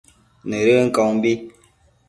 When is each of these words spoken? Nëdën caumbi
Nëdën 0.49 0.87
caumbi 0.95 1.31